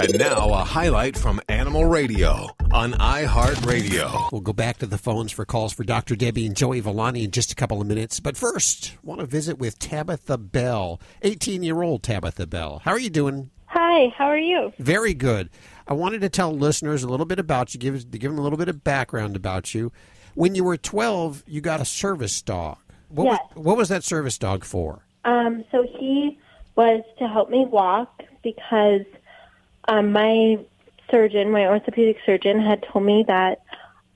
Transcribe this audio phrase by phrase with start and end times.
[0.00, 4.30] And now a highlight from Animal Radio on iHeartRadio.
[4.32, 6.14] We'll go back to the phones for calls for Dr.
[6.14, 8.20] Debbie and Joey Villani in just a couple of minutes.
[8.20, 12.80] But first, want to visit with Tabitha Bell, 18 year old Tabitha Bell.
[12.84, 13.50] How are you doing?
[13.66, 14.72] Hi, how are you?
[14.78, 15.50] Very good.
[15.86, 18.58] I wanted to tell listeners a little bit about you, give, give them a little
[18.58, 19.90] bit of background about you.
[20.34, 22.78] When you were 12, you got a service dog.
[23.08, 23.40] What, Yes.
[23.56, 25.02] was, what was that service dog for?
[25.24, 26.38] Um, so he
[26.76, 29.00] was to help me walk because
[29.88, 30.58] um, my
[31.10, 33.62] surgeon, my orthopedic surgeon, had told me that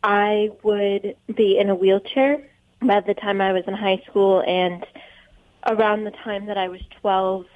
[0.04, 2.46] I would be in a wheelchair
[2.80, 4.84] by the time I was in high school, and
[5.66, 7.46] around the time that I was 12,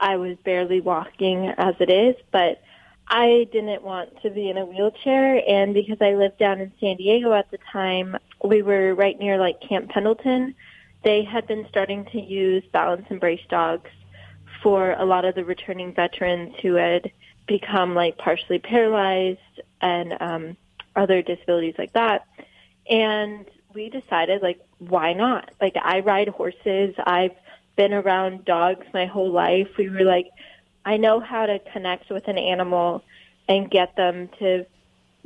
[0.00, 2.60] I was barely walking as it is, but
[3.06, 6.96] I didn't want to be in a wheelchair, and because I lived down in San
[6.96, 10.54] Diego at the time, we were right near like Camp Pendleton.
[11.04, 13.90] They had been starting to use balance and brace dogs
[14.62, 17.10] for a lot of the returning veterans who had
[17.48, 19.40] become like partially paralyzed
[19.80, 20.56] and um,
[20.94, 22.26] other disabilities like that.
[22.88, 25.50] And we decided, like, why not?
[25.60, 26.94] Like, I ride horses.
[27.04, 27.34] I've
[27.76, 29.68] been around dogs my whole life.
[29.76, 30.28] We were like,
[30.84, 33.04] I know how to connect with an animal
[33.48, 34.64] and get them to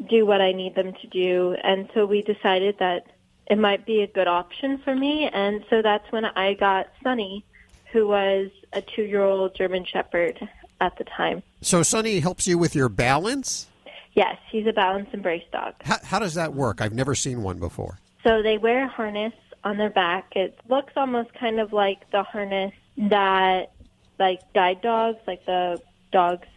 [0.09, 1.57] do what I need them to do.
[1.63, 3.07] And so we decided that
[3.47, 5.29] it might be a good option for me.
[5.33, 7.45] And so that's when I got Sunny,
[7.93, 10.49] who was a two year old German Shepherd
[10.83, 11.43] at the time.
[11.61, 13.69] So, Sunny helps you with your balance?
[14.15, 15.75] Yes, he's a balance and brace dog.
[15.85, 16.83] How, how does that work?
[16.83, 17.99] I've never seen one before.
[18.25, 19.33] So they wear a harness
[19.65, 20.33] on their back.
[20.37, 23.73] It looks almost kind of like the harness that
[24.19, 26.49] like guide dogs, like the dogs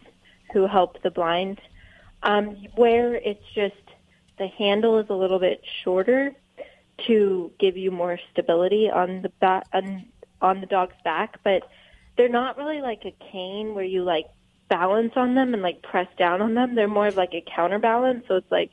[0.52, 1.60] who help the blind,
[2.22, 3.74] um, where it's just
[4.38, 6.34] the handle is a little bit shorter
[7.06, 10.04] to give you more stability on the back on,
[10.42, 11.62] on the dog's back, but
[12.16, 14.26] they're not really like a cane where you like
[14.68, 16.74] balance on them and like press down on them.
[16.74, 18.24] They're more of like a counterbalance.
[18.28, 18.72] So it's like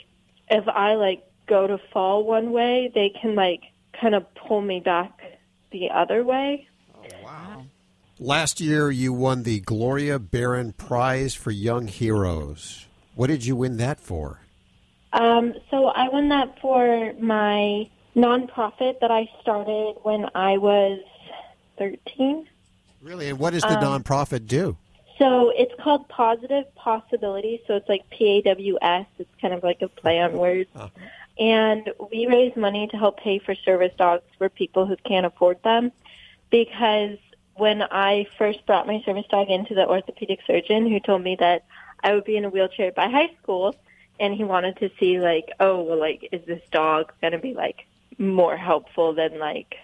[0.50, 3.62] if I like go to fall one way, they can like
[4.00, 5.20] kind of pull me back
[5.72, 6.68] the other way.
[6.96, 7.66] Oh, wow.
[8.20, 12.86] Last year, you won the Gloria Barron Prize for Young Heroes.
[13.16, 14.40] What did you win that for?
[15.12, 21.00] Um, so I won that for my nonprofit that I started when I was
[21.78, 22.48] 13.
[23.04, 23.30] Really?
[23.30, 24.78] And what does the Um, nonprofit do?
[25.20, 27.60] So it's called Pawsitive Pawsibilities.
[27.68, 29.06] So it's like P A W S.
[29.20, 30.70] It's kind of like a play on words.
[31.40, 35.62] And we raise money to help pay for service dogs for people who can't afford
[35.64, 35.92] them.
[36.50, 37.18] Because
[37.56, 41.66] when I first brought my service dog into the orthopedic surgeon who told me that
[42.04, 43.76] I would be in a wheelchair by high school
[44.20, 47.54] and he wanted to see like, oh, well, like, is this dog going to be
[47.54, 47.86] like
[48.18, 49.76] more helpful than like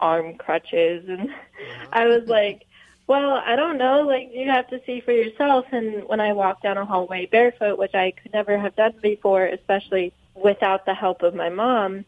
[0.00, 1.08] arm crutches?
[1.08, 1.30] And
[1.92, 2.64] I was like,
[3.08, 4.02] well, I don't know.
[4.02, 5.64] Like, you have to see for yourself.
[5.72, 9.46] And when I walked down a hallway barefoot, which I could never have done before,
[9.46, 12.04] especially without the help of my mom,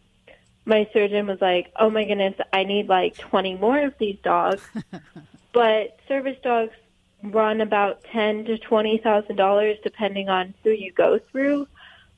[0.67, 4.63] my surgeon was like, "Oh my goodness, I need like 20 more of these dogs."
[5.53, 6.75] but service dogs
[7.23, 11.67] run about ten to twenty thousand dollars, depending on who you go through.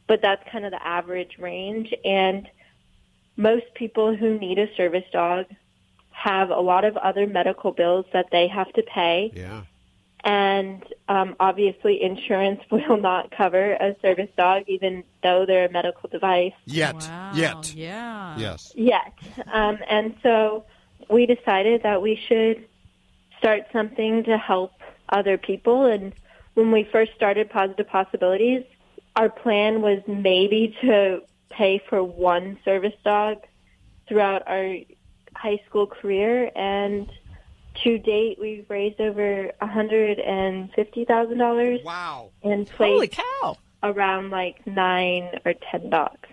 [0.09, 2.49] But that's kind of the average range, and
[3.37, 5.47] most people who need a service dog
[6.22, 9.33] have a lot of other medical bills that they have to pay.
[9.34, 9.62] Yeah.
[10.25, 16.09] And um, obviously, insurance will not cover a service dog, even though they're a medical
[16.09, 16.53] device.
[16.65, 16.94] Yet.
[16.94, 17.32] Wow.
[17.34, 17.75] Yet.
[17.75, 18.38] Yeah.
[18.38, 18.72] Yes.
[18.77, 19.12] Yet.
[19.53, 20.65] Um, and so
[21.11, 22.69] we decided that we should
[23.38, 24.72] start something to help
[25.09, 25.87] other people.
[25.87, 26.12] And
[26.55, 28.65] when we first started Pawsitive Pawsibilities,
[29.16, 33.38] our plan was maybe to pay for one service dog
[34.06, 34.77] throughout our
[35.43, 36.51] high school career.
[36.55, 37.09] And
[37.83, 42.31] to date, we've raised over $150,000 Wow.
[42.43, 43.57] and Holy placed cow.
[43.83, 46.29] around like nine or 10 dogs.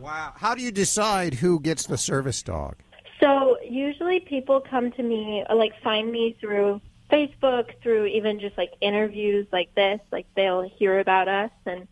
[0.00, 0.32] Wow.
[0.36, 2.76] How do you decide who gets the service dog?
[3.20, 6.80] So usually people come to me, or like find me through
[7.12, 10.00] Facebook, through even just like interviews like this.
[10.10, 11.86] Like they'll hear about us and,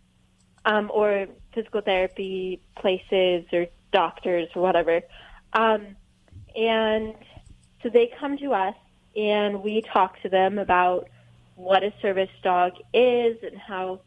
[0.64, 5.02] um, or physical therapy places or doctors or whatever.
[5.52, 5.96] Um,
[6.56, 7.14] and
[7.82, 8.74] so they come to us
[9.16, 11.08] and we talk to them about
[11.56, 14.00] what a service dog is and how,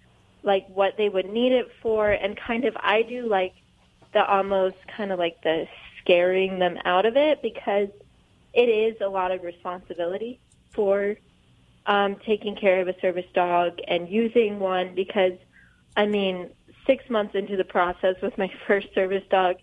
[0.43, 2.09] like what they would need it for.
[2.09, 3.53] And kind of, I do like
[4.13, 5.67] the almost kind of like the
[6.01, 7.89] scaring them out of it because
[8.53, 10.39] it is a lot of responsibility
[10.71, 11.15] for
[11.85, 15.33] um, taking care of a service dog and using one because,
[15.95, 16.49] I mean,
[16.85, 19.57] six months into the process with my first service dog,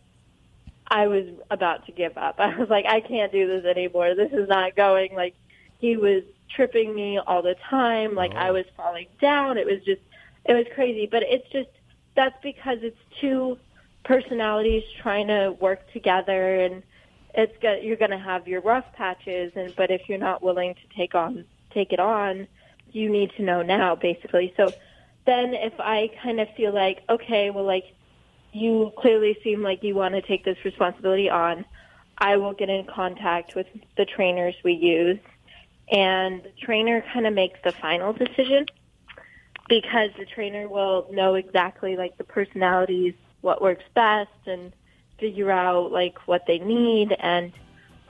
[0.90, 2.36] I was about to give up.
[2.38, 4.14] I was like, I can't do this anymore.
[4.14, 5.14] This is not going.
[5.14, 5.34] Like,
[5.78, 6.22] he was
[6.54, 8.14] tripping me all the time.
[8.14, 8.54] Like I oh.
[8.54, 9.58] was falling down.
[9.58, 10.00] It was just,
[10.44, 11.06] it was crazy.
[11.06, 11.68] But it's just,
[12.16, 13.58] that's because it's two
[14.04, 16.82] personalities trying to work together and
[17.34, 20.74] it's go- you're going to have your rough patches and but if you're not willing
[20.74, 21.44] to take on
[21.74, 22.48] take it on
[22.92, 24.72] you need to know now basically so
[25.26, 27.84] then if i kind of feel like okay well like
[28.58, 31.64] you clearly seem like you want to take this responsibility on
[32.18, 33.66] i will get in contact with
[33.96, 35.18] the trainers we use
[35.90, 38.66] and the trainer kind of makes the final decision
[39.68, 44.72] because the trainer will know exactly like the personalities what works best and
[45.18, 47.52] figure out like what they need and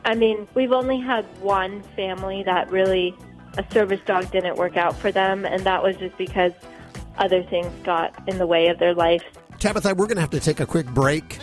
[0.05, 3.15] I mean, we've only had one family that really
[3.57, 6.53] a service dog didn't work out for them and that was just because
[7.19, 9.25] other things got in the way of their life.
[9.59, 11.41] Tabitha, we're going to have to take a quick break.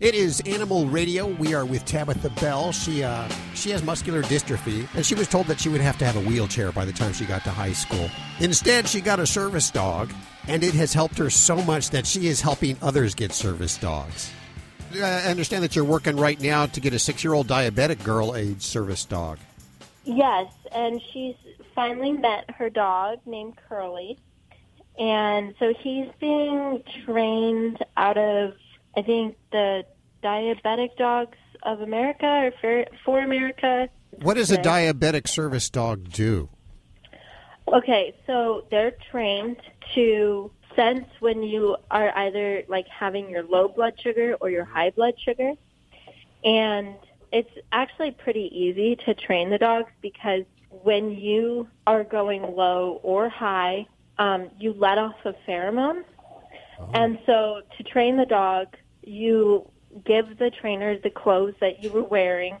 [0.00, 1.26] It is Animal Radio.
[1.26, 2.72] We are with Tabitha Bell.
[2.72, 6.04] She uh, she has muscular dystrophy, and she was told that she would have to
[6.06, 8.10] have a wheelchair by the time she got to high school.
[8.40, 10.12] Instead, she got a service dog,
[10.48, 14.32] and it has helped her so much that she is helping others get service dogs.
[14.94, 19.04] I understand that you're working right now to get a six-year-old diabetic girl a service
[19.04, 19.38] dog.
[20.04, 21.36] Yes, and she's
[21.74, 24.18] finally met her dog named Curly.
[24.98, 28.54] And so he's being trained out of,
[28.96, 29.84] I think, the
[30.22, 33.88] Diabetic Dogs of America or for, for America.
[34.22, 36.48] What does a diabetic service dog do?
[37.66, 39.56] Okay, so they're trained
[39.94, 44.90] to sense when you are either like having your low blood sugar or your high
[44.90, 45.52] blood sugar.
[46.44, 46.94] And
[47.32, 50.44] it's actually pretty easy to train the dogs because
[50.82, 53.86] when you are going low or high,
[54.18, 56.02] um, you let off a pheromone.
[56.92, 58.68] And so to train the dog,
[59.02, 59.70] you
[60.06, 62.58] give the trainer the clothes that you were wearing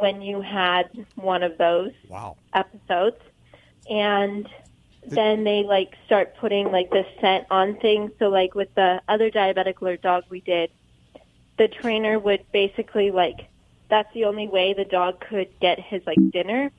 [0.00, 0.84] when you had
[1.14, 2.36] one of those Wow.
[2.54, 3.16] episodes
[3.88, 4.48] and
[5.14, 9.30] then they like start putting like the scent on things so like with the other
[9.30, 10.70] diabetic alert dog we did
[11.58, 13.36] the trainer would basically like
[13.90, 16.70] that's the only way the dog could get his like dinner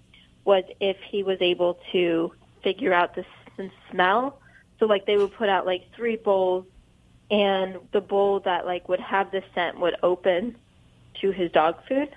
[0.45, 2.31] was if he was able to
[2.63, 3.25] figure out the
[3.59, 4.39] s- smell
[4.79, 6.65] so like they would put out like three bowls
[7.31, 10.55] and the bowl that like would have the scent would open
[11.21, 12.09] to his dog food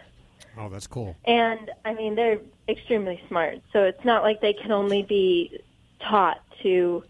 [0.61, 1.15] Oh, that's cool.
[1.25, 3.61] and I mean, they're extremely smart.
[3.73, 5.61] So it's not like they can only be
[6.01, 7.05] taught to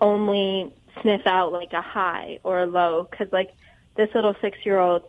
[0.00, 3.08] only sniff out like a high or a low.
[3.16, 3.52] Cause like
[3.96, 5.02] this little six year old,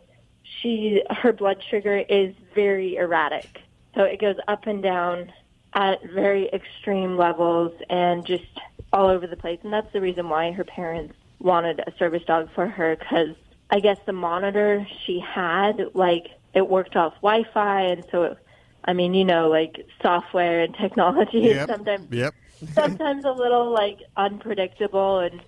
[0.44, 3.60] she, her blood sugar is very erratic.
[3.96, 5.32] So it goes up and down
[5.74, 8.44] at very extreme levels and just
[8.92, 9.58] all over the place.
[9.62, 13.36] And that's the reason why her parents wanted a service dog for her because
[13.70, 18.38] I guess the monitor she had, like, it worked off Wi-Fi, and so, it,
[18.84, 22.34] I mean, you know, like software and technology is sometimes Yep.
[22.74, 25.40] sometimes a little like unpredictable, and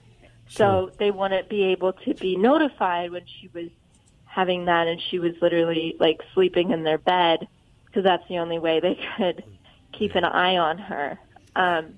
[0.56, 3.70] so they wouldn't be able to be notified when she was
[4.24, 7.48] having that, and she was literally like sleeping in their bed
[7.86, 9.42] because that's the only way they could
[9.92, 11.18] keep an eye on her.
[11.56, 11.94] Um,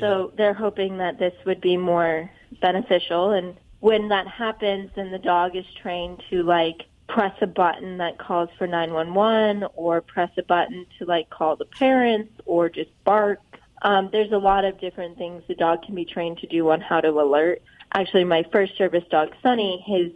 [0.00, 2.30] So they're hoping that this would be more
[2.60, 3.30] beneficial.
[3.32, 8.18] And when that happens, then the dog is trained to like press a button that
[8.18, 13.40] calls for 911 or press a button to like call the parents or just bark.
[13.82, 16.80] Um, there's a lot of different things the dog can be trained to do on
[16.80, 17.62] how to alert.
[17.92, 20.10] Actually, my first service dog, Sunny, his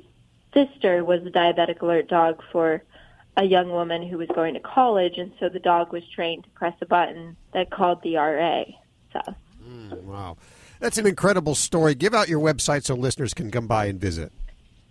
[0.55, 2.83] sister was a diabetic alert dog for
[3.39, 6.51] a young woman who was going to college, and so the dog was trained to
[6.51, 8.65] press a button that called the RA.
[9.13, 9.21] So.
[9.65, 10.37] Mm, wow.
[10.81, 11.95] That's an incredible story.
[11.95, 14.33] Give out your website so listeners can come by and visit.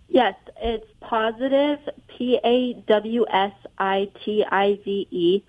[0.08, 1.78] Yes, it's Pawsitive,
[2.08, 5.42] P A W S I T I V E,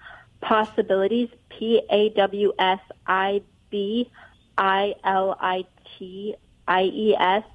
[0.44, 4.12] Pawsibilities, P A W S I B
[4.58, 5.66] I L I
[5.98, 6.36] T
[6.68, 7.46] I E S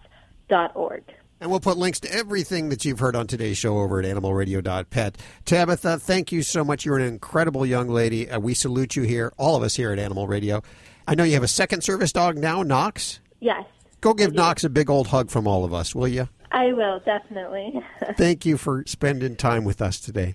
[0.49, 1.05] dot org.
[1.41, 5.19] And we'll put links to everything that you've heard on today's show over at animalradio.pet.
[5.45, 6.85] Tabitha, thank you so much.
[6.85, 8.31] You're an incredible young lady.
[8.31, 10.63] Uh, we salute you here, all of us here at Animal Radio.
[11.07, 13.21] I know you have a second service dog now, Knox.
[13.41, 13.65] Yes,
[14.05, 16.29] Go give Knox a big old hug from all of us, will you?
[16.53, 17.81] I will, definitely.
[18.19, 20.35] Thank you for spending time with us today.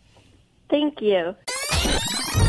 [0.71, 1.35] Thank you.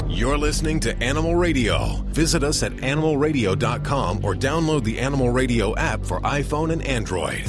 [0.08, 2.02] You're listening to Animal Radio.
[2.06, 7.44] Visit us at animalradio.com or download the Animal Radio app for iPhone and Android.